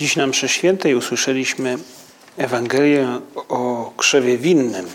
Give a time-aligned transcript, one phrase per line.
[0.00, 1.78] Dziś na mszy świętej usłyszeliśmy
[2.36, 4.86] Ewangelię o krzewie winnym.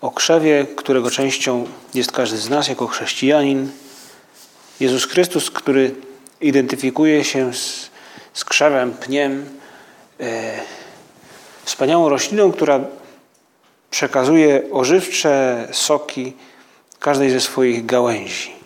[0.00, 3.70] O krzewie, którego częścią jest każdy z nas jako chrześcijanin.
[4.80, 5.94] Jezus Chrystus, który
[6.40, 7.90] identyfikuje się z,
[8.34, 9.58] z krzewem, pniem,
[10.20, 10.60] e,
[11.64, 12.80] wspaniałą rośliną, która
[13.90, 16.32] przekazuje ożywcze soki
[17.00, 18.59] każdej ze swoich gałęzi.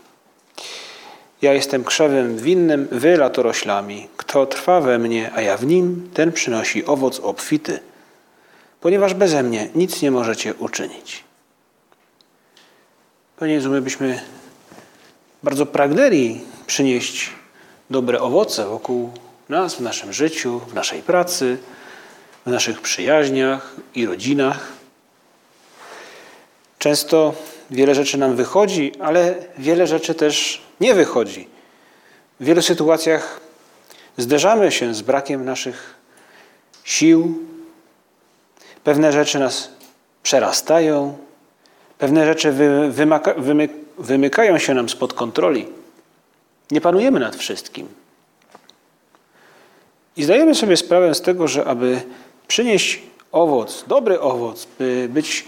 [1.45, 4.09] Ja jestem krzewem winnym, wy latoroślami.
[4.17, 7.81] Kto trwa we mnie, a ja w nim, ten przynosi owoc obfity,
[8.81, 11.25] ponieważ beze mnie nic nie możecie uczynić.
[13.37, 14.21] Panie Jezu, my byśmy
[15.43, 17.31] bardzo pragnęli przynieść
[17.91, 19.13] dobre owoce wokół
[19.49, 21.59] nas, w naszym życiu, w naszej pracy,
[22.47, 24.69] w naszych przyjaźniach i rodzinach.
[26.79, 27.35] Często
[27.75, 31.49] wiele rzeczy nam wychodzi, ale wiele rzeczy też nie wychodzi.
[32.41, 33.41] W wielu sytuacjach
[34.17, 35.95] zderzamy się z brakiem naszych
[36.85, 37.39] sił.
[38.85, 39.71] Pewne rzeczy nas
[40.23, 41.19] przerastają,
[41.99, 42.53] pewne rzeczy
[42.91, 45.67] wymaka, wymy, wymykają się nam spod kontroli.
[46.71, 47.89] Nie panujemy nad wszystkim.
[50.17, 52.03] I zdajemy sobie sprawę z tego, że aby
[52.49, 55.45] przynieść owoc, dobry owoc, by być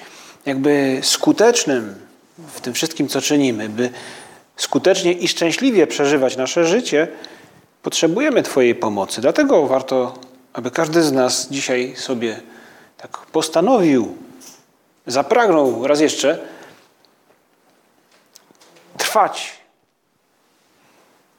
[0.46, 2.05] jakby skutecznym
[2.38, 3.90] w tym wszystkim, co czynimy, by
[4.56, 7.08] skutecznie i szczęśliwie przeżywać nasze życie,
[7.82, 9.20] potrzebujemy Twojej pomocy.
[9.20, 10.18] Dlatego warto,
[10.52, 12.40] aby każdy z nas dzisiaj sobie
[12.96, 14.16] tak postanowił,
[15.06, 16.38] zapragnął raz jeszcze
[18.98, 19.52] trwać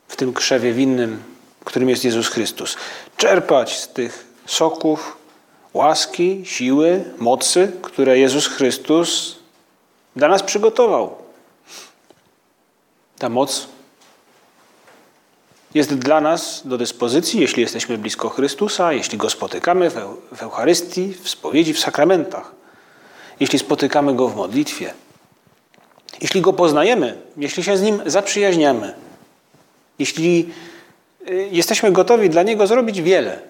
[0.07, 1.23] w tym krzewie winnym,
[1.65, 2.77] którym jest Jezus Chrystus.
[3.17, 5.17] Czerpać z tych soków
[5.73, 9.36] łaski, siły, mocy, które Jezus Chrystus
[10.17, 11.15] dla nas przygotował.
[13.19, 13.67] Ta moc
[15.73, 19.89] jest dla nas do dyspozycji, jeśli jesteśmy blisko Chrystusa, jeśli Go spotykamy
[20.31, 22.51] w Eucharystii, w spowiedzi, w sakramentach,
[23.39, 24.93] jeśli spotykamy Go w modlitwie,
[26.21, 28.93] jeśli Go poznajemy, jeśli się z Nim zaprzyjaźniamy,
[29.99, 30.49] jeśli
[31.29, 33.41] y, jesteśmy gotowi dla Niego zrobić wiele.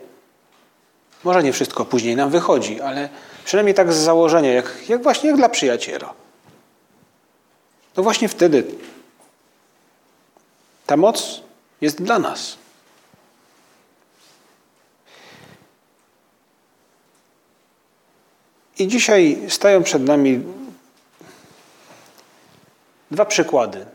[1.23, 3.09] Może nie wszystko później nam wychodzi, ale
[3.45, 6.26] przynajmniej tak z założenia, jak, jak właśnie jak dla przyjaciela.
[7.97, 8.63] No właśnie wtedy
[10.85, 11.41] ta moc
[11.81, 12.57] jest dla nas.
[18.79, 20.43] I dzisiaj stają przed nami
[23.11, 23.85] dwa przykłady.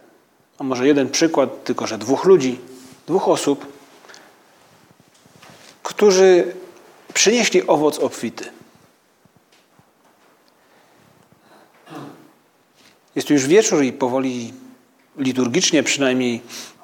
[0.59, 2.61] A może jeden przykład, tylko że dwóch ludzi,
[3.07, 3.67] dwóch osób,
[5.83, 6.55] którzy
[7.15, 8.62] przynieśli owoc obfity.
[13.15, 14.53] Jest już wieczór i powoli
[15.17, 16.41] liturgicznie przynajmniej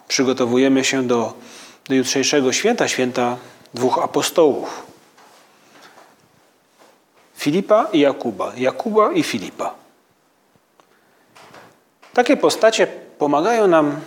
[0.08, 1.34] przygotowujemy się do,
[1.88, 3.36] do jutrzejszego święta, święta
[3.74, 4.86] dwóch apostołów.
[7.36, 9.74] Filipa i Jakuba, Jakuba i Filipa.
[12.14, 12.86] Takie postacie
[13.18, 14.00] pomagają nam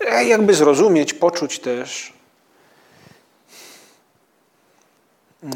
[0.00, 2.12] e, jakby zrozumieć, poczuć też,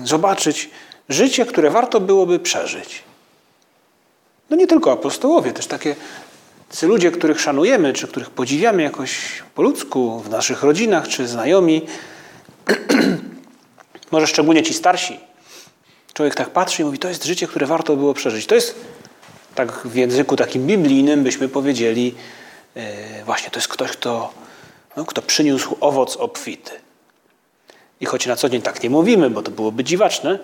[0.05, 0.71] zobaczyć
[1.09, 3.03] życie, które warto byłoby przeżyć.
[4.50, 5.97] No nie tylko apostołowie, też takie
[6.75, 11.87] Tacy ludzie, których szanujemy, czy których podziwiamy jakoś po ludzku, w naszych rodzinach, czy znajomi,
[14.12, 15.21] może szczególnie ci starsi,
[16.15, 18.47] człowiek tak patrzy i mówi, to jest życie, które warto było przeżyć.
[18.47, 18.75] To jest,
[19.55, 22.15] tak w języku takim biblijnym byśmy powiedzieli,
[22.76, 24.32] e, właśnie to jest ktoś, kto,
[24.96, 26.73] no, kto przyniósł owoc obfity.
[28.00, 30.38] I choć na co dzień tak nie mówimy, bo to byłoby dziwaczne,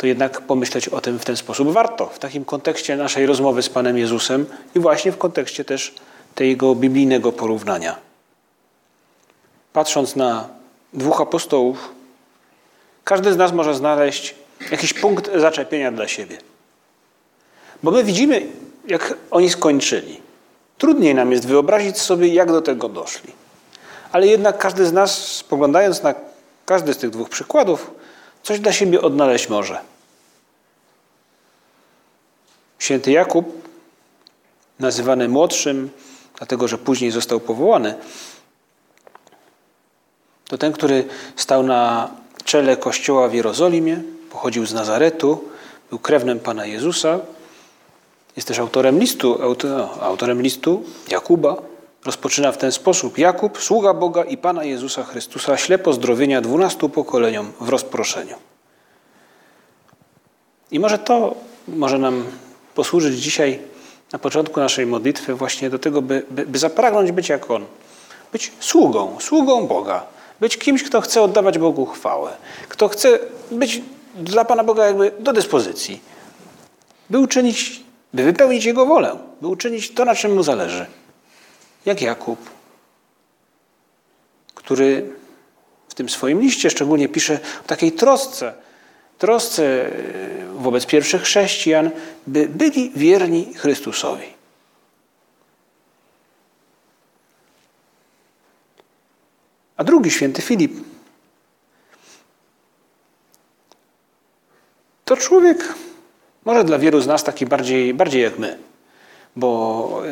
[0.00, 3.68] to jednak pomyśleć o tym w ten sposób warto, w takim kontekście naszej rozmowy z
[3.68, 5.94] Panem Jezusem i właśnie w kontekście też
[6.34, 7.96] tego biblijnego porównania.
[9.72, 10.48] Patrząc na
[10.92, 11.92] dwóch apostołów,
[13.04, 14.34] każdy z nas może znaleźć
[14.70, 16.38] jakiś punkt zaczepienia dla siebie.
[17.82, 18.46] Bo my widzimy,
[18.86, 20.20] jak oni skończyli.
[20.78, 23.32] Trudniej nam jest wyobrazić sobie, jak do tego doszli.
[24.12, 26.14] Ale jednak każdy z nas, spoglądając na
[26.66, 27.99] każdy z tych dwóch przykładów,
[28.42, 29.80] coś dla siebie odnaleźć może.
[32.78, 33.68] Święty Jakub,
[34.78, 35.90] nazywany młodszym,
[36.36, 37.94] dlatego że później został powołany,
[40.50, 41.04] To ten, który
[41.36, 42.10] stał na
[42.44, 45.44] czele kościoła w Jerozolimie, pochodził z Nazaretu,
[45.90, 47.18] był krewnym Pana Jezusa.
[48.36, 51.56] Jest też autorem listu, no, autorem listu Jakuba.
[52.04, 53.18] Rozpoczyna w ten sposób.
[53.18, 58.34] Jakub, sługa Boga i Pana Jezusa Chrystusa, ślepo zdrowienia dwunastu pokoleniom w rozproszeniu.
[60.70, 61.34] I może to
[61.68, 62.24] może nam
[62.74, 63.58] posłużyć dzisiaj
[64.12, 67.64] na początku naszej modlitwy właśnie do tego, by, by, by zapragnąć być jak On.
[68.32, 70.06] Być sługą, sługą Boga.
[70.40, 72.30] Być kimś, kto chce oddawać Bogu chwałę.
[72.68, 73.18] Kto chce
[73.50, 73.82] być
[74.14, 76.00] dla Pana Boga jakby do dyspozycji.
[77.10, 77.82] By uczynić,
[78.14, 79.16] by wypełnić Jego wolę.
[79.40, 80.86] By uczynić to, na czym Mu zależy.
[81.86, 82.50] Jak Jakub,
[84.54, 85.12] który
[85.88, 88.54] w tym swoim liście szczególnie pisze o takiej trosce,
[89.18, 89.90] trosce e,
[90.54, 91.90] wobec pierwszych chrześcijan,
[92.26, 94.40] by byli wierni Chrystusowi.
[99.76, 100.72] A drugi święty Filip
[105.04, 105.74] to człowiek,
[106.44, 108.58] może dla wielu z nas taki bardziej, bardziej jak my,
[109.36, 110.02] bo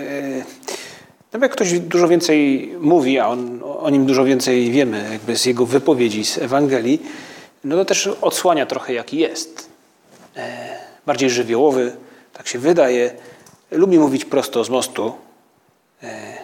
[1.32, 5.44] nawet jak ktoś dużo więcej mówi, a on, o nim dużo więcej wiemy, jakby z
[5.44, 7.02] jego wypowiedzi, z Ewangelii,
[7.64, 9.68] no to też odsłania trochę jaki jest.
[10.36, 11.96] E, bardziej żywiołowy,
[12.32, 13.14] tak się wydaje.
[13.70, 15.14] Lubi mówić prosto z mostu.
[16.02, 16.38] E,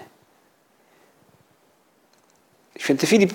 [2.79, 3.33] święty Filip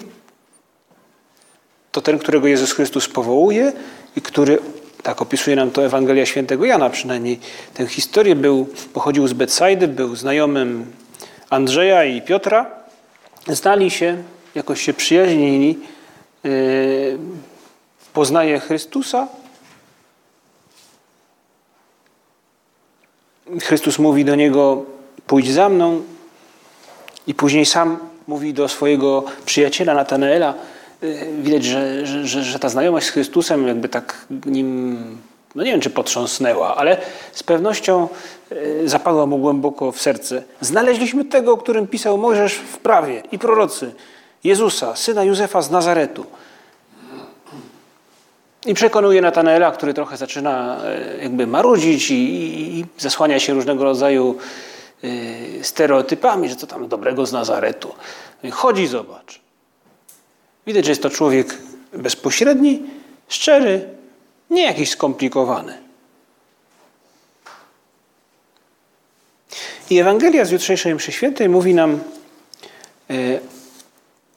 [1.91, 3.73] to ten, którego Jezus Chrystus powołuje
[4.15, 4.59] i który,
[5.03, 7.39] tak opisuje nam to Ewangelia Świętego Jana przynajmniej,
[7.73, 10.85] tę historię był, pochodził z Betsajdy, był znajomym
[11.49, 12.65] Andrzeja i Piotra.
[13.47, 14.23] Znali się,
[14.55, 15.79] jakoś się przyjaźnili.
[16.45, 16.49] E,
[18.13, 19.27] poznaje Chrystusa.
[23.61, 24.85] Chrystus mówi do niego:
[25.27, 26.01] Pójdź za mną.
[27.27, 27.97] I później sam
[28.27, 30.53] mówi do swojego przyjaciela Natanaela.
[31.03, 34.97] Y, widać, że, że, że ta znajomość z Chrystusem jakby tak nim,
[35.55, 36.97] no nie wiem czy potrząsnęła, ale
[37.33, 38.07] z pewnością
[38.51, 40.43] y, zapadła mu głęboko w serce.
[40.61, 43.91] Znaleźliśmy tego, o którym pisał Mojżesz w prawie i prorocy.
[44.43, 46.25] Jezusa, syna Józefa z Nazaretu.
[48.65, 53.83] I przekonuje Natanaela, który trochę zaczyna e, jakby marudzić i, i, i zasłania się różnego
[53.83, 54.35] rodzaju
[55.03, 57.93] y, stereotypami, że to tam dobrego z Nazaretu.
[58.51, 59.41] Chodzi, zobacz.
[60.67, 61.57] Widać, że jest to człowiek
[61.93, 62.83] bezpośredni,
[63.27, 63.98] szczery,
[64.49, 65.89] nie jakiś skomplikowany.
[69.89, 71.99] I Ewangelia z jutrzejszej mszy świętej mówi nam
[73.11, 73.39] y,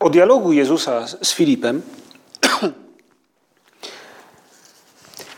[0.01, 1.83] o dialogu Jezusa z Filipem,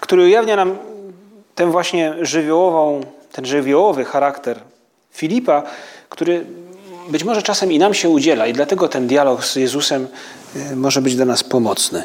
[0.01, 0.79] który ujawnia nam
[1.55, 3.01] ten właśnie żywiołową,
[3.33, 4.61] ten żywiołowy charakter
[5.13, 5.63] Filipa,
[6.09, 6.47] który
[7.09, 10.09] być może czasem i nam się udziela i dlatego ten dialog z Jezusem
[10.57, 12.05] y, może być dla nas pomocny.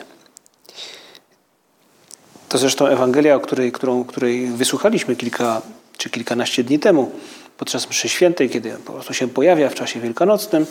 [2.50, 5.62] To zresztą Ewangelia, o której, którą, której wysłuchaliśmy kilka
[5.98, 7.12] czy kilkanaście dni temu
[7.58, 10.66] podczas mszy świętej, kiedy po prostu się pojawia w czasie wielkanocnym,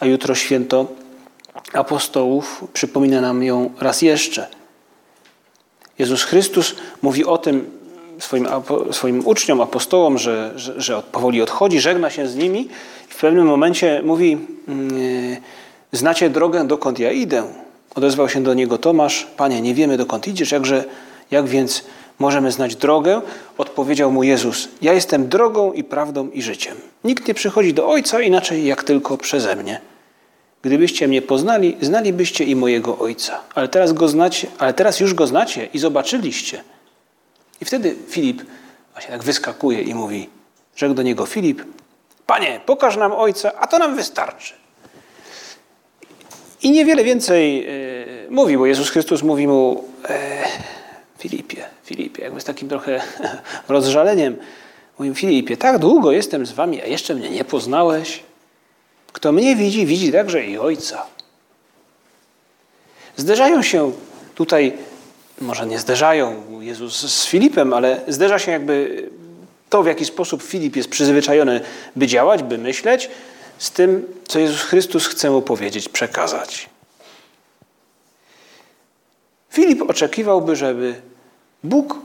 [0.00, 0.86] a jutro święto
[1.72, 4.46] apostołów przypomina nam ją raz jeszcze.
[5.98, 7.70] Jezus Chrystus mówi o tym
[8.18, 8.48] swoim,
[8.90, 12.60] swoim uczniom, apostołom, że, że, że powoli odchodzi, żegna się z nimi
[13.10, 14.38] i w pewnym momencie mówi:
[14.68, 15.36] mm,
[15.92, 17.44] Znacie drogę, dokąd ja idę.
[17.94, 20.84] Odezwał się do niego Tomasz: Panie, nie wiemy dokąd idziesz, jakże,
[21.30, 21.84] jak więc
[22.18, 23.22] możemy znać drogę?
[23.58, 26.76] Odpowiedział mu Jezus: Ja jestem drogą i prawdą i życiem.
[27.04, 29.80] Nikt nie przychodzi do Ojca inaczej jak tylko przeze mnie.
[30.62, 33.40] Gdybyście mnie poznali, znalibyście i mojego Ojca.
[33.54, 36.64] Ale teraz, go znacie, ale teraz już go znacie i zobaczyliście.
[37.60, 38.42] I wtedy Filip
[38.92, 40.28] właśnie tak wyskakuje i mówi,
[40.76, 41.62] rzekł do niego Filip,
[42.26, 44.54] Panie, pokaż nam Ojca, a to nam wystarczy.
[46.62, 47.66] I niewiele więcej
[48.26, 50.44] y, mówi, bo Jezus Chrystus mówi mu, e,
[51.18, 53.00] Filipie, Filipie, jakby z takim trochę
[53.68, 54.36] rozżaleniem,
[54.98, 58.22] mówi Filipie, tak długo jestem z wami, a jeszcze mnie nie poznałeś.
[59.12, 61.06] Kto mnie widzi, widzi także i Ojca.
[63.16, 63.92] Zderzają się
[64.34, 64.72] tutaj,
[65.40, 69.08] może nie zderzają Jezus z Filipem, ale zderza się jakby
[69.70, 71.60] to, w jaki sposób Filip jest przyzwyczajony,
[71.96, 73.10] by działać, by myśleć,
[73.58, 76.68] z tym, co Jezus Chrystus chce mu powiedzieć, przekazać.
[79.56, 81.00] Filip oczekiwałby, żeby
[81.64, 81.96] Bóg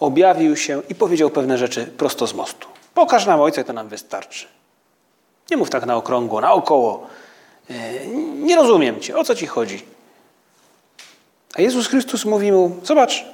[0.00, 2.68] objawił się i powiedział pewne rzeczy prosto z mostu.
[2.94, 4.46] Pokaż nam Ojca, to nam wystarczy.
[5.50, 7.06] Nie mów tak na okrągło, naokoło.
[7.70, 8.06] E,
[8.36, 9.82] nie rozumiem cię, o co ci chodzi?
[11.54, 13.24] A Jezus Chrystus mówi mu: Zobacz,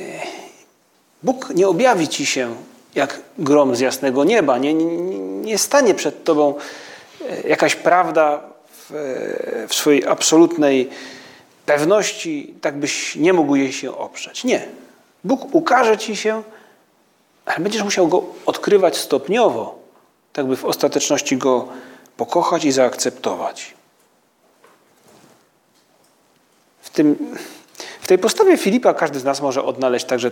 [0.00, 0.04] e,
[1.22, 2.56] Bóg nie objawi ci się
[2.94, 4.58] jak grom z jasnego nieba.
[4.58, 6.54] Nie, nie, nie stanie przed tobą
[7.28, 8.40] e, jakaś prawda
[8.72, 8.90] w,
[9.68, 10.90] w swojej absolutnej
[11.66, 14.44] pewności, tak byś nie mógł jej się oprzeć.
[14.44, 14.68] Nie.
[15.24, 16.42] Bóg ukaże ci się,
[17.46, 19.78] ale będziesz musiał go odkrywać stopniowo,
[20.32, 21.68] tak by w ostateczności go
[22.16, 23.74] pokochać i zaakceptować.
[26.80, 27.36] W, tym,
[28.00, 30.30] w tej postawie Filipa każdy z nas może odnaleźć także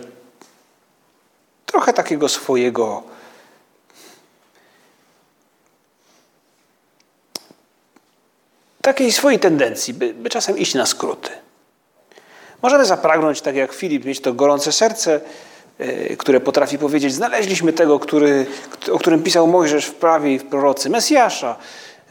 [1.65, 3.03] trochę takiego swojego
[8.85, 11.29] takiej swojej tendencji, by, by czasem iść na skróty.
[12.61, 15.21] Możemy zapragnąć, tak jak Filip, mieć to gorące serce,
[15.79, 18.45] yy, które potrafi powiedzieć: Znaleźliśmy tego, który,
[18.91, 21.55] o którym pisał Mojżesz w prawie i w prorocy, Mesjasza,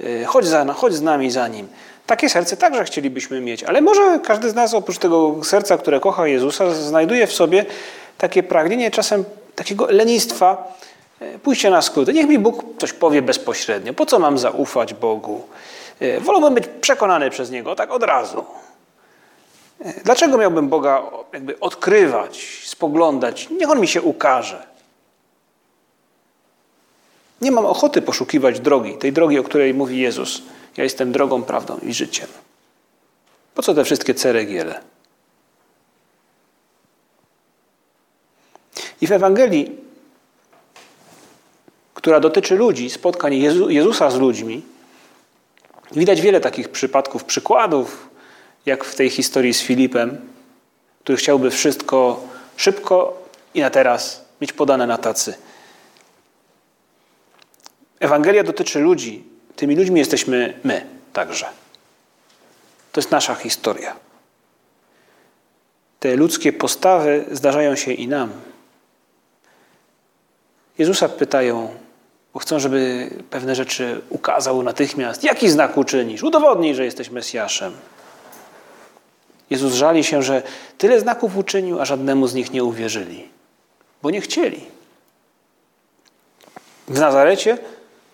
[0.00, 1.68] yy, chodź, za, chodź z nami za nim.
[2.06, 6.26] Takie serce także chcielibyśmy mieć, ale może każdy z nas, oprócz tego serca, które kocha
[6.26, 7.66] Jezusa, znajduje w sobie
[8.18, 10.76] takie pragnienie czasem takiego lenistwa,
[11.20, 12.12] yy, pójście na skróty.
[12.12, 13.94] Niech mi Bóg coś powie bezpośrednio.
[13.94, 15.42] Po co mam zaufać Bogu?
[16.00, 18.44] E, wolałbym być przekonany przez Niego, tak od razu.
[19.80, 23.48] E, dlaczego miałbym Boga jakby odkrywać, spoglądać?
[23.50, 24.66] Niech On mi się ukaże.
[27.40, 30.42] Nie mam ochoty poszukiwać drogi, tej drogi, o której mówi Jezus.
[30.76, 32.28] Ja jestem drogą, prawdą i życiem.
[33.54, 34.80] Po co te wszystkie ceregiele?
[39.00, 39.76] I w Ewangelii,
[41.94, 44.62] która dotyczy ludzi, spotkań Jezu, Jezusa z ludźmi,
[45.92, 48.08] Widać wiele takich przypadków, przykładów,
[48.66, 50.20] jak w tej historii z Filipem,
[51.02, 53.22] który chciałby wszystko szybko
[53.54, 55.34] i na teraz mieć podane na tacy.
[58.00, 59.24] Ewangelia dotyczy ludzi.
[59.56, 61.46] Tymi ludźmi jesteśmy my także.
[62.92, 63.96] To jest nasza historia.
[66.00, 68.32] Te ludzkie postawy zdarzają się i nam.
[70.78, 71.74] Jezusa pytają,
[72.34, 75.24] bo chcą, żeby pewne rzeczy ukazał natychmiast.
[75.24, 76.22] Jaki znak uczynisz?
[76.22, 77.72] Udowodnij, że jesteś Mesjaszem.
[79.50, 80.42] Jezus żali się, że
[80.78, 83.28] tyle znaków uczynił, a żadnemu z nich nie uwierzyli,
[84.02, 84.60] bo nie chcieli.
[86.88, 87.58] W Nazarecie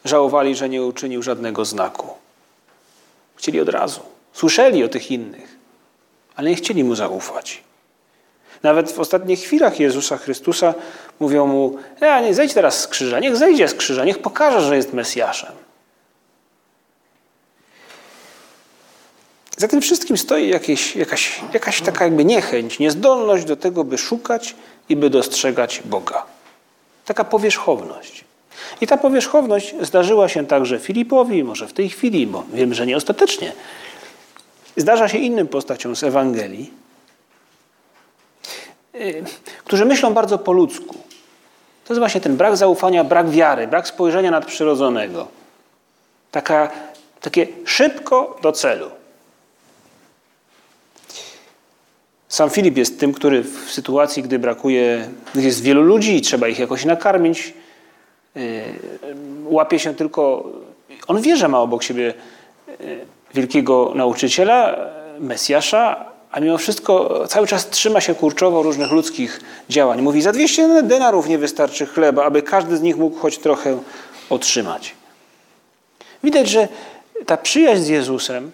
[0.05, 2.09] żałowali, że nie uczynił żadnego znaku.
[3.37, 4.01] Chcieli od razu.
[4.33, 5.57] Słyszeli o tych innych,
[6.37, 7.63] ale nie chcieli mu zaufać.
[8.63, 10.75] Nawet w ostatnich chwilach Jezusa Chrystusa
[11.21, 14.77] mówią mu: Ja nie zejdź teraz z krzyża, niech zejdzie z krzyża, niech pokaże, że
[14.77, 15.53] jest Mesjaszem.
[19.57, 24.55] Za tym wszystkim stoi jakieś, jakaś, jakaś taka jakby niechęć, niezdolność do tego, by szukać
[24.89, 26.25] i by dostrzegać Boga.
[27.05, 28.25] Taka powierzchowność.
[28.81, 32.97] I ta powierzchowność zdarzyła się także Filipowi, może w tej chwili, bo wiem, że nie
[32.97, 33.53] ostatecznie.
[34.77, 36.71] Zdarza się innym postaciom z Ewangelii,
[39.65, 40.95] którzy myślą bardzo po ludzku.
[41.85, 45.29] To jest właśnie ten brak zaufania, brak wiary, brak spojrzenia nadprzyrodzonego.
[46.31, 46.71] Taka,
[47.21, 48.91] takie szybko do celu.
[52.29, 56.49] Sam Filip jest tym, który w sytuacji, gdy brakuje, gdy jest wielu ludzi i trzeba
[56.49, 57.55] ich jakoś nakarmić,
[58.35, 58.43] yy,
[59.45, 60.45] łapie się tylko.
[61.09, 62.15] On wie, że ma obok siebie
[62.69, 64.77] yy, wielkiego nauczyciela,
[65.19, 70.03] Mesjasza, a mimo wszystko cały czas trzyma się kurczowo różnych ludzkich działań.
[70.03, 73.79] Mówi, za 200 denarów nie wystarczy chleba, aby każdy z nich mógł choć trochę
[74.31, 74.95] otrzymać.
[76.25, 76.69] Widać, że
[77.27, 78.51] ta przyjaźń z Jezusem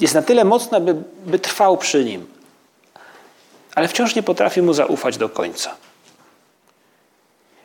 [0.00, 2.26] jest na tyle mocna, by, by trwał przy nim,
[3.74, 5.76] ale wciąż nie potrafi mu zaufać do końca.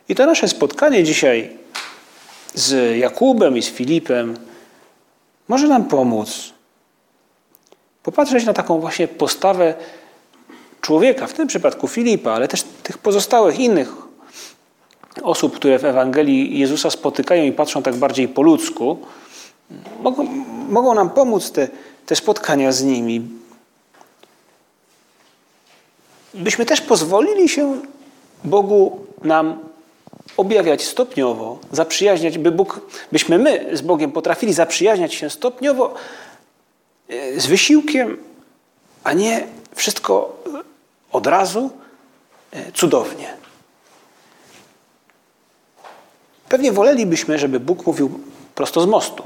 [0.08, 1.56] I to nasze spotkanie dzisiaj
[2.54, 4.36] z Jakubem i z Filipem
[5.48, 6.52] może nam pomóc
[8.10, 9.74] Popatrzeć na taką właśnie postawę
[10.80, 13.92] człowieka, w tym przypadku Filipa, ale też tych pozostałych innych
[15.22, 18.98] osób, które w Ewangelii Jezusa spotykają i patrzą tak bardziej po ludzku,
[20.02, 20.24] mogą,
[20.68, 21.68] mogą nam pomóc te,
[22.06, 23.28] te spotkania z nimi.
[26.34, 27.80] Byśmy też pozwolili się
[28.44, 29.58] Bogu nam
[30.36, 32.80] objawiać stopniowo, zaprzyjaźniać, by Bóg,
[33.12, 35.94] byśmy my z Bogiem potrafili zaprzyjaźniać się stopniowo,
[37.36, 38.16] z wysiłkiem,
[39.04, 40.42] a nie wszystko
[41.12, 41.70] od razu
[42.52, 43.36] e, cudownie.
[46.48, 48.20] Pewnie wolelibyśmy, żeby Bóg mówił
[48.54, 49.22] prosto z mostu.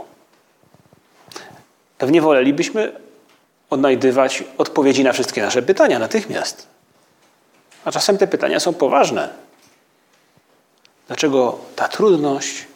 [1.98, 2.92] Pewnie wolelibyśmy
[3.70, 6.66] odnajdywać odpowiedzi na wszystkie nasze pytania natychmiast.
[7.84, 9.28] A czasem te pytania są poważne.
[11.06, 12.66] Dlaczego ta trudność?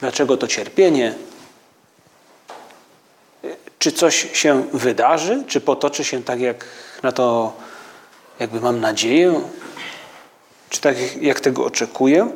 [0.00, 1.14] Dlaczego to cierpienie?
[3.82, 5.44] Czy coś się wydarzy?
[5.46, 6.64] Czy potoczy się tak, jak
[7.02, 7.52] na to
[8.40, 9.40] jakby mam nadzieję?
[10.68, 12.30] Czy tak, jak tego oczekuję?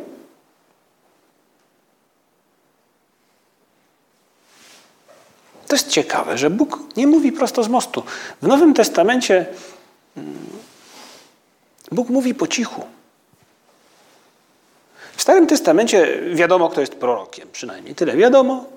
[5.66, 8.02] To jest ciekawe, że Bóg nie mówi prosto z mostu.
[8.42, 9.46] W Nowym Testamencie
[10.16, 10.46] mm,
[11.92, 12.84] Bóg mówi po cichu.
[15.16, 18.75] W Starym Testamencie wiadomo, kto jest prorokiem, przynajmniej tyle wiadomo.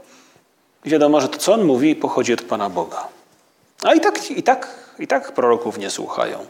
[0.85, 3.07] Wiadomo, że to, co on mówi, pochodzi od Pana Boga.
[3.83, 4.67] A i tak, i tak,
[4.99, 6.45] i tak proroków nie słuchają.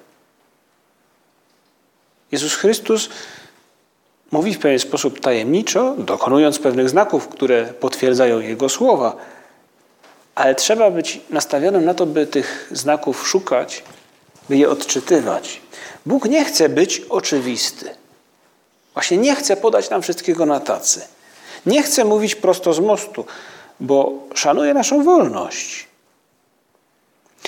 [2.32, 3.10] Jezus Chrystus
[4.32, 9.16] mówi w pewien sposób tajemniczo, dokonując pewnych znaków, które potwierdzają Jego słowa,
[10.36, 13.84] ale trzeba być nastawionym na to, by tych znaków szukać,
[14.50, 15.62] by je odczytywać.
[16.06, 17.90] Bóg nie chce być oczywisty.
[18.94, 21.02] Właśnie nie chce podać nam wszystkiego na tacy.
[21.66, 23.26] Nie chce mówić prosto z mostu,
[23.80, 25.88] bo szanuje naszą wolność.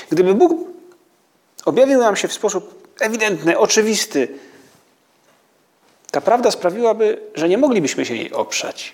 [0.09, 0.51] Gdyby Bóg
[1.65, 4.27] objawił nam się w sposób ewidentny, oczywisty,
[6.11, 8.93] ta prawda sprawiłaby, że nie moglibyśmy się jej oprzeć.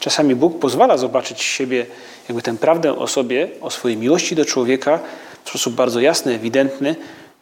[0.00, 1.86] Czasami Bóg pozwala zobaczyć siebie,
[2.28, 5.00] jakby tę prawdę o sobie, o swojej miłości do człowieka
[5.44, 6.96] w sposób bardzo jasny, ewidentny,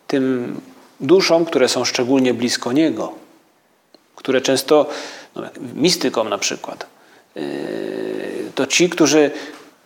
[0.07, 0.61] tym
[1.01, 3.13] duszom, które są szczególnie blisko Niego,
[4.17, 4.87] które często,
[5.37, 5.43] no,
[5.75, 6.87] mistykom na przykład,
[7.35, 7.43] yy,
[8.55, 9.31] to ci, którzy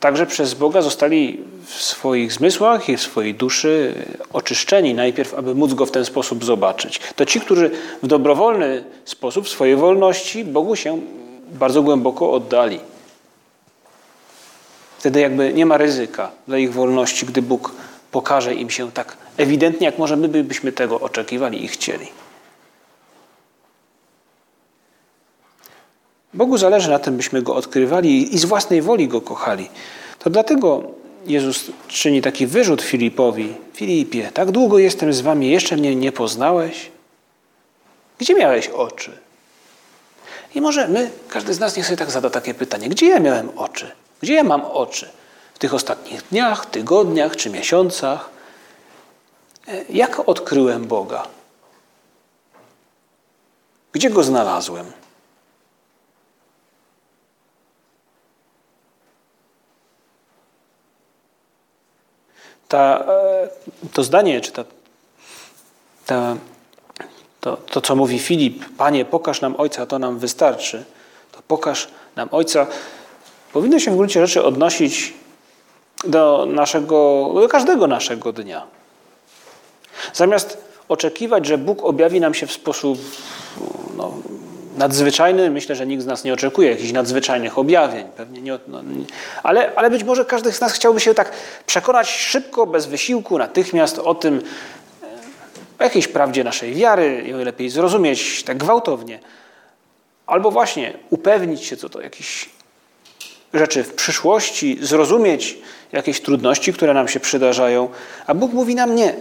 [0.01, 3.95] także przez Boga zostali w swoich zmysłach i w swojej duszy
[4.33, 7.01] oczyszczeni najpierw, aby móc Go w ten sposób zobaczyć.
[7.17, 7.71] To ci, którzy
[8.03, 11.01] w dobrowolny sposób w swojej wolności Bogu się
[11.53, 12.81] bardzo głęboko oddali.
[14.99, 17.73] Wtedy jakby nie ma ryzyka dla ich wolności, gdy Bóg
[18.11, 22.07] pokaże im się tak ewidentnie, jak może my byśmy tego oczekiwali i chcieli.
[26.35, 29.69] Bogu zależy na tym, byśmy Go odkrywali i z własnej woli Go kochali.
[30.19, 30.83] To dlatego
[31.27, 33.55] Jezus czyni taki wyrzut Filipowi.
[33.75, 36.91] Filipie, tak długo jestem z wami, jeszcze mnie nie poznałeś?
[38.19, 39.19] Gdzie miałeś oczy?
[40.55, 42.89] I może my, każdy z nas niech sobie tak zada takie pytanie.
[42.89, 43.91] Gdzie ja miałem oczy?
[44.21, 45.09] Gdzie ja mam oczy?
[45.55, 48.31] W tych ostatnich dniach, tygodniach czy miesiącach?
[49.69, 51.27] E, jak odkryłem Boga?
[53.93, 54.87] Gdzie Go znalazłem?
[62.69, 63.49] Ta, e,
[63.93, 64.65] to zdanie, czy ta,
[66.07, 66.37] ta,
[67.41, 70.85] to, to, co mówi Filip, Panie, pokaż nam Ojca, to nam wystarczy,
[71.33, 72.67] to pokaż nam Ojca,
[73.53, 75.15] powinno się w gruncie rzeczy odnosić
[76.05, 78.67] do, naszego, do każdego naszego dnia.
[80.15, 82.99] Zamiast oczekiwać, że Bóg objawi nam się w sposób
[83.97, 84.13] no,
[84.79, 88.07] nadzwyczajny, myślę, że nikt z nas nie oczekuje jakichś nadzwyczajnych objawień.
[88.17, 89.05] Pewnie nie, no, nie,
[89.43, 91.33] ale, ale być może każdy z nas chciałby się tak
[91.67, 94.43] przekonać szybko, bez wysiłku, natychmiast o tym,
[95.79, 99.19] o jakiejś prawdzie naszej wiary, ją lepiej zrozumieć tak gwałtownie.
[100.27, 102.49] Albo właśnie upewnić się co to jakieś
[103.55, 105.59] rzeczy w przyszłości, zrozumieć
[105.93, 107.89] jakieś trudności, które nam się przydarzają,
[108.27, 109.15] a Bóg mówi nam nie.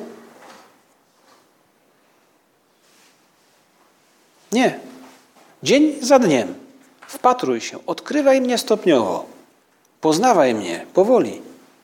[4.51, 4.86] Nie.
[5.63, 6.55] Dzień za dniem.
[7.07, 9.25] Wpatruj się, odkrywaj mnie stopniowo.
[10.01, 11.41] Poznawaj mnie powoli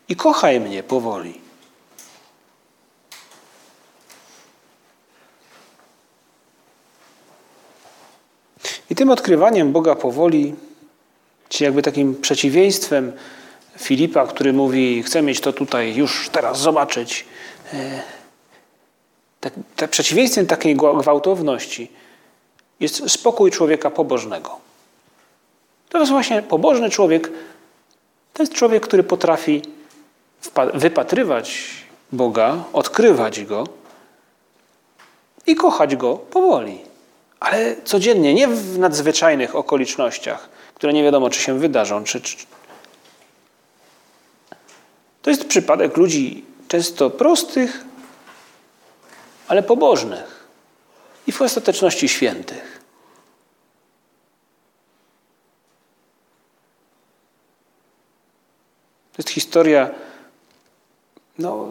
[0.10, 1.42] i kochaj mnie powoli.
[8.90, 10.56] I tym odkrywaniem Boga powoli,
[11.50, 13.12] czy jakby takim przeciwieństwem
[13.78, 17.26] Filipa, który mówi: Chcę mieć to tutaj już teraz zobaczyć.
[17.74, 18.02] E,
[19.40, 21.92] tak, tak przeciwieństwem takiej gwałtowności
[22.84, 24.58] jest spokój człowieka pobożnego.
[25.90, 27.32] To jest właśnie pobożny człowiek.
[28.34, 29.62] To jest człowiek, który potrafi
[30.74, 31.70] wypatrywać
[32.12, 33.68] Boga, odkrywać Go
[35.48, 36.82] i kochać Go powoli.
[37.40, 42.04] Ale codziennie, nie w nadzwyczajnych okolicznościach, które nie wiadomo, czy się wydarzą.
[42.04, 42.38] Czy, czy...
[45.22, 47.86] To jest przypadek ludzi często prostych,
[49.48, 50.48] ale pobożnych
[51.28, 52.73] i w ostateczności świętych.
[59.14, 59.90] To jest historia,
[61.40, 61.68] no,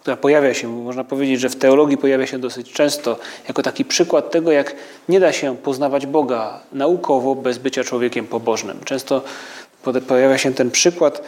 [0.00, 4.30] która pojawia się, można powiedzieć, że w teologii pojawia się dosyć często jako taki przykład
[4.30, 4.76] tego, jak
[5.08, 8.80] nie da się poznawać Boga naukowo bez bycia człowiekiem pobożnym.
[8.84, 9.22] Często
[10.08, 11.22] pojawia się ten przykład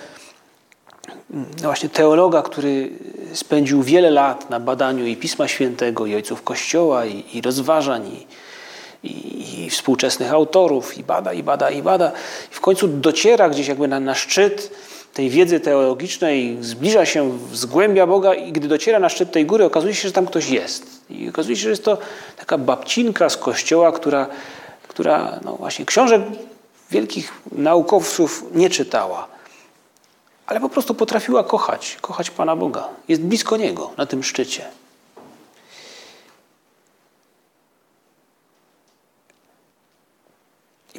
[1.33, 2.90] no właśnie teologa, który
[3.33, 8.26] spędził wiele lat na badaniu i Pisma Świętego, i ojców Kościoła, i, i rozważań, i,
[9.05, 12.13] i, i, współczesnych autorów, i bada, i bada, i bada.
[12.53, 14.71] I w końcu dociera gdzieś jakby na, na szczyt
[15.15, 19.95] tej wiedzy teologicznej, zbliża się, zgłębia Boga i gdy dociera na szczyt tej góry, okazuje
[19.95, 20.87] się, że tam ktoś jest.
[21.11, 21.99] I okazuje się, że jest to
[22.37, 24.27] taka babcinka z kościoła, która,
[24.89, 26.23] która no właśnie książek
[26.91, 29.29] wielkich naukowców nie czytała,
[30.47, 32.89] ale po prostu potrafiła kochać, kochać Pana Boga.
[33.09, 34.65] Jest blisko Niego na tym szczycie.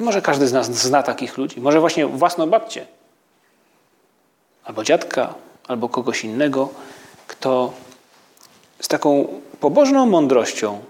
[0.02, 1.60] Może każdy z nas zna takich ludzi.
[1.60, 2.86] Może właśnie własną babcię,
[4.64, 5.34] albo dziadka,
[5.68, 6.68] albo kogoś innego,
[7.26, 7.72] kto
[8.80, 10.80] z taką pobożną mądrością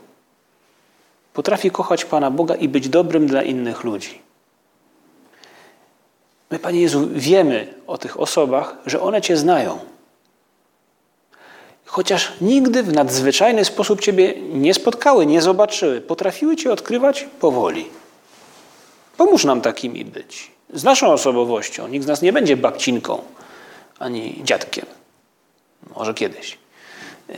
[1.32, 4.22] potrafi kochać Pana Boga i być dobrym dla innych ludzi.
[6.50, 9.78] My, Panie Jezu, wiemy o tych osobach, że one Cię znają.
[11.86, 17.86] Chociaż nigdy w nadzwyczajny sposób Ciebie nie spotkały, nie zobaczyły, potrafiły Cię odkrywać powoli.
[19.16, 20.50] Pomóż nam takimi być.
[20.72, 21.88] Z naszą osobowością.
[21.88, 23.22] Nikt z nas nie będzie babcinką
[23.98, 24.86] ani dziadkiem.
[25.96, 26.58] Może kiedyś.
[27.28, 27.34] E,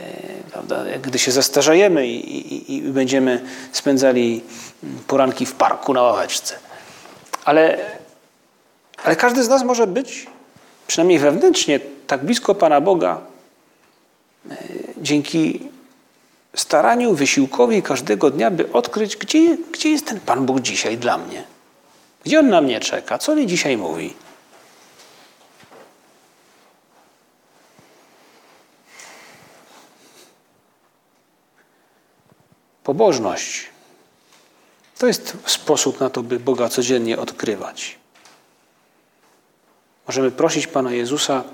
[0.53, 0.85] prawda?
[1.03, 4.43] Gdy się zestarzejemy i, i, i będziemy spędzali
[5.07, 6.55] poranki w parku na ławeczce.
[7.45, 7.79] Ale,
[9.05, 10.27] ale każdy z nas może być,
[10.87, 13.21] przynajmniej wewnętrznie, tak blisko Pana Boga,
[14.51, 14.57] e,
[14.97, 15.61] dzięki
[16.55, 21.54] staraniu, wysiłkowi każdego dnia, by odkryć, gdzie, gdzie jest ten Pan Bóg dzisiaj dla mnie.
[22.25, 23.19] Gdzie On na mnie czeka?
[23.19, 24.15] Co mi dzisiaj mówi?
[32.85, 33.75] Pobożność
[34.99, 37.99] to jest sposób na to, by Boga codziennie odkrywać.
[40.07, 41.45] Możemy prosić Pana Jezusa,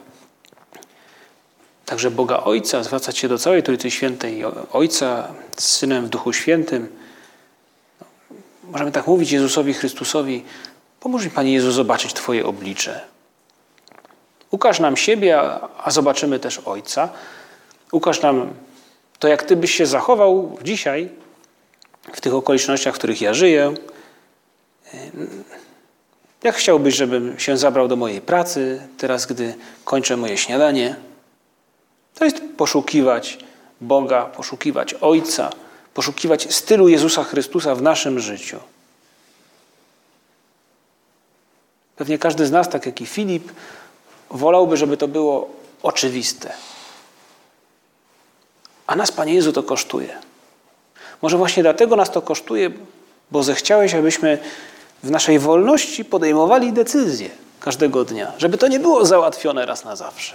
[1.87, 7.00] także Boga Ojca, zwracać się do całej Trójcy Świętej, Ojca z Synem w Duchu Świętym.
[8.71, 10.45] Możemy tak mówić Jezusowi Chrystusowi,
[11.01, 13.01] pomóż mi Panie Jezu zobaczyć Twoje oblicze.
[14.51, 15.41] Ukaż nam siebie,
[15.85, 17.09] a zobaczymy też Ojca.
[17.93, 18.51] Ukaż nam
[19.19, 21.09] to jak Ty byś się zachował dzisiaj,
[22.13, 23.75] w tych okolicznościach, w których ja żyję.
[26.43, 29.55] Jak chciałbyś, żebym się zabrał do mojej pracy, teraz, gdy
[29.85, 30.97] kończę moje śniadanie?
[32.15, 33.39] To jest poszukiwać
[33.81, 35.51] Boga, poszukiwać Ojca,
[35.95, 38.61] poszukiwać stylu Jezusa Chrystusa w naszym życiu.
[41.97, 43.53] Pewnie każdy z nas, tak jak i Filip,
[44.31, 45.51] wolałby, żeby to było
[45.83, 46.53] oczywiste.
[48.87, 50.19] A nas, Panie Jezu, to kosztuje.
[51.23, 52.71] Może właśnie dlatego nas to kosztuje,
[53.31, 54.39] bo zechciałeś, abyśmy
[55.03, 60.35] w naszej wolności podejmowali decyzje każdego dnia, żeby to nie było załatwione raz na zawsze.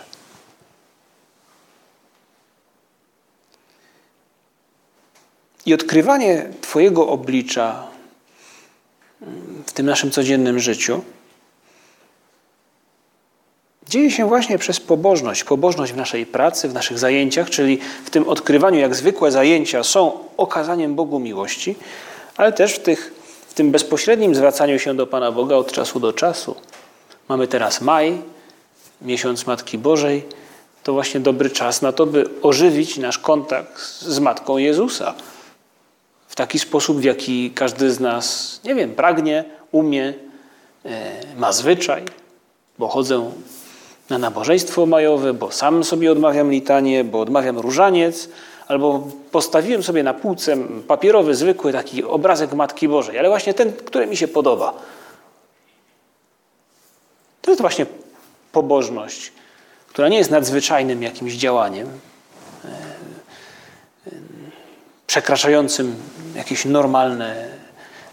[5.65, 7.83] I odkrywanie Twojego oblicza
[9.65, 11.01] w tym naszym codziennym życiu
[13.89, 15.43] dzieje się właśnie przez pobożność.
[15.43, 20.19] Pobożność w naszej pracy, w naszych zajęciach, czyli w tym odkrywaniu, jak zwykłe zajęcia są
[20.37, 21.75] okazaniem Bogu miłości,
[22.37, 23.13] ale też w, tych,
[23.47, 26.55] w tym bezpośrednim zwracaniu się do Pana Boga od czasu do czasu.
[27.29, 28.21] Mamy teraz maj,
[29.01, 30.23] miesiąc Matki Bożej.
[30.83, 35.13] To właśnie dobry czas na to, by ożywić nasz kontakt z Matką Jezusa.
[36.27, 40.13] W taki sposób, w jaki każdy z nas, nie wiem, pragnie, umie,
[40.85, 42.03] e, ma zwyczaj,
[42.79, 43.31] bo chodzę
[44.09, 48.29] na nabożeństwo majowe, bo sam sobie odmawiam litanie, bo odmawiam różaniec,
[48.67, 50.57] albo postawiłem sobie na półce
[50.87, 54.73] papierowy, zwykły taki obrazek Matki Bożej, ale właśnie ten, który mi się podoba.
[57.41, 57.85] To jest właśnie
[58.51, 59.31] pobożność,
[59.87, 61.87] która nie jest nadzwyczajnym jakimś działaniem,
[62.65, 64.11] e, e,
[65.15, 65.95] przekraczającym
[66.35, 67.47] jakieś normalne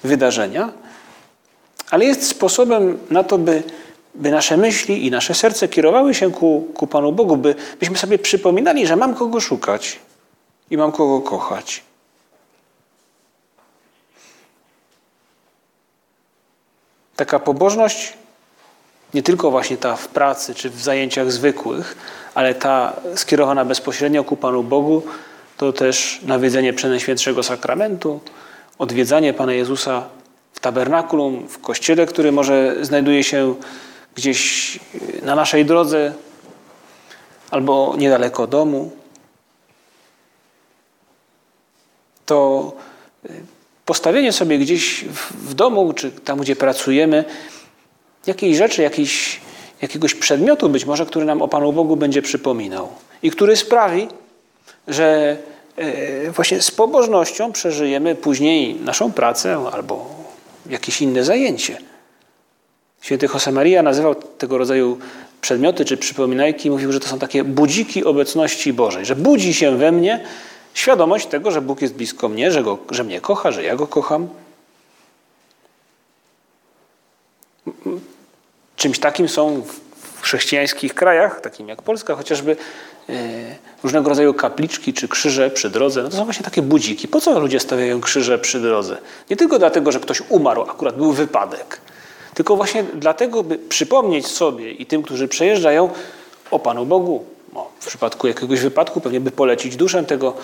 [0.05, 0.73] wydarzenia,
[1.91, 3.63] ale jest sposobem na to, by
[4.15, 8.19] by nasze myśli i nasze serce kierowały się ku, ku Panu Bogu, by, byśmy sobie
[8.19, 9.99] przypominali, że mam kogo szukać
[10.71, 11.83] i mam kogo kochać.
[17.17, 18.13] Taka pobożność,
[19.15, 21.97] nie tylko właśnie ta w pracy czy w zajęciach zwykłych,
[22.35, 25.03] ale ta skierowana bezpośrednio ku Panu Bogu,
[25.57, 28.21] to też nawiedzenie Przenajświętszego Sakramentu,
[28.79, 30.09] odwiedzanie Pana Jezusa
[30.53, 33.55] w tabernakulum, w kościele, który może znajduje się
[34.15, 34.79] gdzieś
[35.23, 36.13] na naszej drodze
[37.51, 38.91] albo niedaleko domu,
[42.27, 42.73] to
[43.25, 43.31] y,
[43.85, 47.25] postawienie sobie gdzieś w domu, czy tam, gdzie pracujemy,
[48.27, 49.41] jakiejś rzeczy, jakiejś,
[49.83, 52.89] jakiegoś przedmiotu być może, który nam o Panu Bogu będzie przypominał
[53.23, 54.09] i który sprawi,
[54.89, 55.37] że
[55.79, 60.07] y, właśnie z pobożnością przeżyjemy później naszą pracę albo
[60.67, 61.79] jakieś inne zajęcie.
[63.01, 64.99] Święty Josemaria nazywał tego rodzaju
[65.41, 69.93] przedmioty czy przypominajki, mówił, że to są takie budziki obecności Bożej, że budzi się we
[69.93, 70.25] mnie
[70.75, 73.87] świadomość tego, że Bóg jest blisko mnie, że, go, że mnie kocha, że ja go
[73.87, 74.29] kocham.
[78.83, 79.63] czymś takim są
[79.97, 82.57] w chrześcijańskich krajach, takim jak Polska, chociażby e,
[83.83, 86.03] różnego rodzaju kapliczki czy krzyże przy drodze.
[86.03, 87.09] No to są właśnie takie budziki.
[87.09, 88.99] Po co ludzie stawiają krzyże przy drodze?
[89.31, 91.81] Nie tylko dlatego, że ktoś umarł, akurat był wypadek,
[92.35, 95.91] tylko właśnie dlatego, by przypomnieć sobie i tym, którzy przejeżdżają
[96.51, 97.25] o Panu Bogu.
[97.55, 100.35] No, w przypadku jakiegoś wypadku pewnie by polecić duszę tego,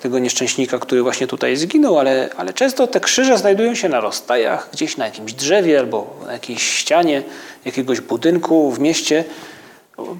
[0.00, 4.68] tego nieszczęśnika, który właśnie tutaj zginął, ale, ale często te krzyże znajdują się na rozstajach,
[4.72, 7.22] gdzieś na jakimś drzewie albo na jakiejś ścianie
[7.64, 9.24] jakiegoś budynku w mieście.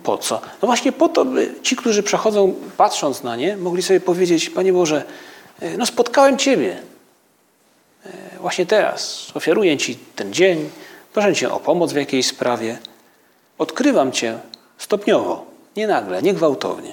[0.02, 0.40] Po co?
[0.62, 4.72] No właśnie po to, by ci, którzy przechodzą, patrząc na nie, mogli sobie powiedzieć, Panie
[4.72, 5.04] Boże,
[5.60, 6.82] e, no spotkałem Ciebie.
[8.06, 10.70] E, właśnie teraz ofiaruję Ci ten dzień,
[11.12, 12.78] proszę Cię o pomoc w jakiejś sprawie.
[13.58, 14.38] Odkrywam Cię
[14.78, 16.92] stopniowo, nie nagle, nie gwałtownie.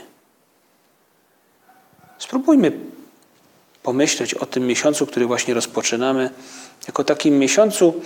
[2.17, 2.71] Spróbujmy
[3.84, 6.30] pomyśleć o tym miesiącu, który właśnie rozpoczynamy,
[6.88, 8.02] jako takim miesiącu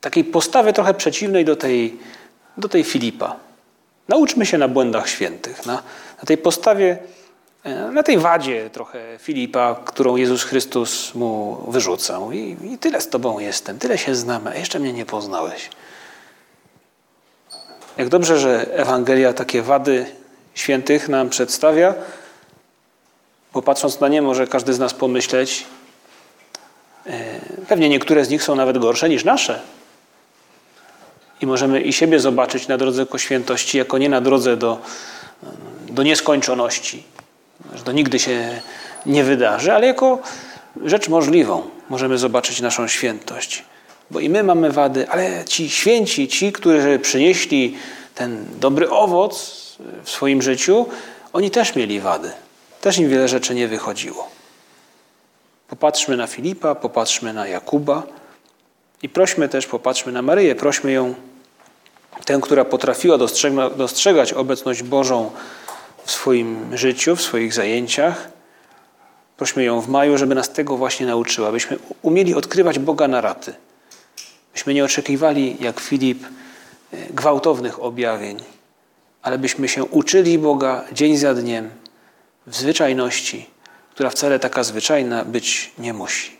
[0.00, 1.98] takiej postawy trochę przeciwnej do tej,
[2.56, 3.36] do tej Filipa.
[4.08, 5.74] Nauczmy się na błędach świętych, na,
[6.18, 6.98] na tej postawie,
[7.64, 12.32] e, na tej wadzie trochę Filipa, którą Jezus Chrystus mu wyrzucał.
[12.32, 15.70] I, I tyle z Tobą jestem, tyle się znamy, a jeszcze mnie nie poznałeś.
[17.96, 20.06] Jak dobrze, że Ewangelia takie wady
[20.54, 21.94] świętych nam przedstawia,
[23.52, 25.66] bo patrząc na nie może każdy z nas pomyśleć,
[27.06, 29.60] e, pewnie niektóre z nich są nawet gorsze niż nasze.
[31.40, 34.78] I możemy i siebie zobaczyć na drodze ku świętości, jako nie na drodze do,
[35.88, 37.02] do nieskończoności,
[37.74, 38.60] że to nigdy się
[39.06, 40.18] nie wydarzy, ale jako
[40.84, 43.64] rzecz możliwą możemy zobaczyć naszą świętość.
[44.10, 47.76] Bo i my mamy wady, ale ci święci, ci, którzy przynieśli
[48.14, 49.60] ten dobry owoc
[50.04, 50.86] w swoim życiu,
[51.32, 52.30] oni też mieli wady.
[52.80, 54.28] Też im wiele rzeczy nie wychodziło.
[55.68, 58.02] Popatrzmy na Filipa, popatrzmy na Jakuba
[59.02, 61.14] i prośmy też, popatrzmy na Maryję, prośmy ją,
[62.24, 63.18] tę, która potrafiła
[63.76, 65.30] dostrzegać obecność Bożą
[66.04, 68.28] w swoim życiu, w swoich zajęciach.
[69.36, 73.54] Prośmy ją w maju, żeby nas tego właśnie nauczyła, byśmy umieli odkrywać Boga na raty.
[74.52, 78.42] Byśmy nie oczekiwali, jak Filip, e, gwałtownych objawień,
[79.22, 81.70] ale byśmy się uczyli Boga dzień za dniem,
[82.46, 83.46] w zwyczajności,
[83.90, 86.39] która wcale taka zwyczajna być nie musi.